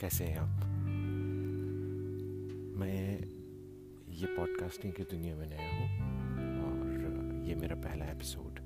कैसे 0.00 0.24
हैं 0.24 0.38
आप? 0.38 0.64
मैं 2.78 3.18
ये 4.14 4.26
पॉडकास्टिंग 4.26 4.92
की 4.92 5.02
दुनिया 5.02 5.36
में 5.36 5.46
नया 5.46 5.76
हूँ 5.76 5.86
और 6.64 7.48
ये 7.48 7.54
मेरा 7.54 7.76
पहला 7.76 8.04
एपिसोड 8.04 8.60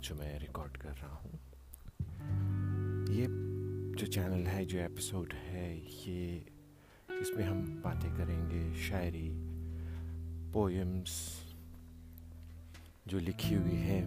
जो 0.00 0.14
मैं 0.14 0.38
रिकॉर्ड 0.38 0.76
कर 0.76 0.88
रहा 0.88 1.14
हूँ। 1.14 1.32
ये 3.08 3.26
जो 4.00 4.06
चैनल 4.06 4.46
है, 4.46 4.64
जो 4.64 4.78
एपिसोड 4.78 5.32
है, 5.32 5.78
ये 5.78 6.46
इसमें 7.20 7.44
हम 7.44 7.82
बातें 7.84 8.14
करेंगे, 8.14 8.82
शायरी 8.82 9.30
पोएम्स 10.52 11.42
जो 13.08 13.18
लिखी 13.18 13.54
हुई 13.54 13.76
है 13.76 14.02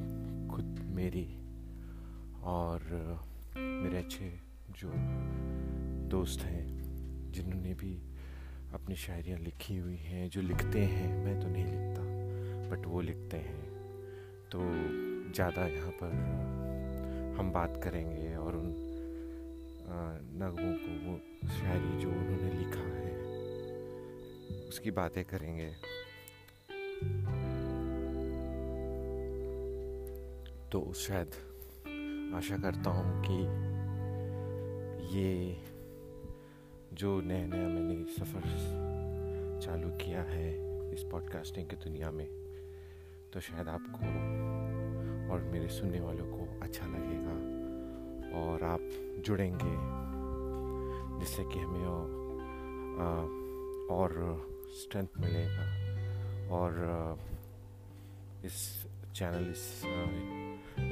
खुद 0.47 0.79
मेरी 0.83 1.35
और 2.41 2.79
मेरे 3.57 3.97
अच्छे 3.97 4.48
जो 4.71 4.91
दोस्त 6.09 6.41
हैं, 6.41 6.67
जिन्होंने 7.31 7.73
भी 7.73 7.93
अपनी 8.73 8.95
शायरियाँ 8.95 9.37
लिखी 9.39 9.77
हुई 9.77 9.97
हैं, 9.97 10.29
जो 10.29 10.41
लिखते 10.41 10.79
हैं, 10.79 11.09
मैं 11.25 11.39
तो 11.41 11.47
नहीं 11.47 11.65
लिखता 11.65 12.01
बट 12.69 12.85
वो 12.85 13.01
लिखते 13.01 13.37
हैं। 13.37 13.63
तो 14.51 14.59
ज़्यादा 15.33 15.65
यहाँ 15.67 15.91
पर 15.93 16.11
हम 17.39 17.51
बात 17.51 17.79
करेंगे 17.83 18.35
और 18.35 18.55
उन 18.55 18.67
नगमों 20.39 20.73
को, 20.75 20.91
वो 21.05 21.17
शायरी 21.49 21.99
जो 22.01 22.09
उन्होंने 22.09 22.51
लिखा 22.53 22.87
है, 22.95 23.13
उसकी 24.67 24.91
बातें 24.91 25.23
करेंगे। 25.25 25.69
तो 30.71 30.91
शायद 30.97 31.35
आशा 32.35 32.57
करता 32.57 32.89
हूँ 32.89 33.21
कि 33.23 33.37
ये 35.09 35.57
जो 36.93 37.21
नया 37.21 37.45
नया 37.45 37.67
मैंने 37.67 38.03
सफ़र 38.13 38.41
चालू 39.63 39.89
किया 39.89 40.21
है 40.21 40.49
इस 40.93 41.03
पॉडकास्टिंग 41.03 41.67
की 41.69 41.75
दुनिया 41.75 42.11
में 42.11 42.27
तो 43.33 43.39
शायद 43.39 43.67
आपको 43.67 44.05
और 45.33 45.41
मेरे 45.43 45.67
सुनने 45.67 45.99
वालों 45.99 46.25
को 46.25 46.59
अच्छा 46.61 46.85
लगेगा 46.85 47.35
और 48.41 48.63
आप 48.63 48.79
जुड़ेंगे, 49.25 49.75
जिससे 51.19 51.43
कि 51.43 51.59
हमें 51.59 51.85
और 53.89 54.09
स्ट्रेंथ 54.71 55.19
मिलेगा। 55.19 55.65
और 56.55 57.19
इस 58.45 58.85
चैनल 59.15 59.51
इस 59.51 59.81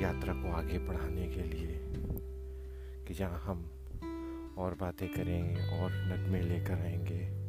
यात्रा 0.01 0.33
को 0.33 0.51
आगे 0.51 0.79
बढ़ाने 0.79 1.27
के 1.27 1.43
लिए 1.43 1.79
कि 3.07 3.13
जहाँ 3.13 3.39
हम 3.39 3.69
और 4.57 4.75
बातें 4.75 5.07
करेंगे 5.09 5.61
और 5.79 5.91
नगमे 5.91 6.41
लेकर 6.41 6.73
आएँगे। 6.73 7.46